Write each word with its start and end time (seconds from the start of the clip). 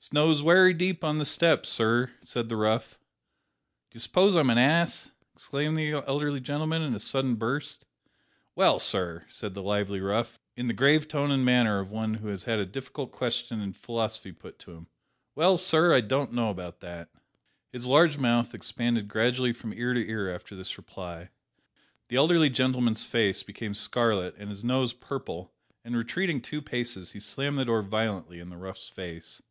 "Snow's 0.00 0.42
wery 0.42 0.72
deep 0.72 1.04
on 1.04 1.18
the 1.18 1.26
steps, 1.26 1.68
sir," 1.68 2.12
said 2.22 2.48
the 2.48 2.56
rough. 2.56 2.98
"D'you 3.90 4.00
suppose 4.00 4.36
I'm 4.36 4.48
an 4.48 4.56
ass?" 4.56 5.10
exclaimed 5.34 5.76
the 5.76 5.92
elderly 6.06 6.40
gentleman, 6.40 6.80
in 6.80 6.94
a 6.94 7.00
sudden 7.00 7.34
burst. 7.34 7.84
"Well, 8.54 8.78
sir," 8.78 9.26
said 9.28 9.52
the 9.52 9.62
lively 9.62 10.00
rough, 10.00 10.38
in 10.56 10.66
the 10.66 10.72
grave 10.72 11.08
tone 11.08 11.30
and 11.32 11.44
manner 11.44 11.80
of 11.80 11.90
one 11.90 12.14
who 12.14 12.28
has 12.28 12.44
had 12.44 12.58
a 12.60 12.64
difficult 12.64 13.10
question 13.10 13.60
in 13.60 13.72
philosophy 13.74 14.32
put 14.32 14.58
to 14.60 14.70
him, 14.72 14.86
"well, 15.34 15.58
sir, 15.58 15.92
I 15.92 16.00
don't 16.00 16.32
know 16.32 16.48
about 16.48 16.80
that." 16.80 17.10
His 17.70 17.86
large 17.86 18.16
mouth 18.16 18.54
expanded 18.54 19.08
gradually 19.08 19.52
from 19.52 19.74
ear 19.74 19.92
to 19.92 20.08
ear 20.08 20.32
after 20.32 20.56
this 20.56 20.78
reply. 20.78 21.28
The 22.06 22.16
elderly 22.16 22.48
gentleman's 22.50 23.04
face 23.04 23.42
became 23.42 23.74
scarlet 23.74 24.36
and 24.38 24.48
his 24.48 24.64
nose 24.64 24.94
purple, 24.94 25.52
and 25.84 25.94
retreating 25.96 26.40
two 26.40 26.62
paces, 26.62 27.12
he 27.12 27.20
slammed 27.20 27.58
the 27.58 27.66
door 27.66 27.82
violently 27.82 28.38
in 28.38 28.48
the 28.48 28.56
rough's 28.56 28.88
face. 28.88 29.42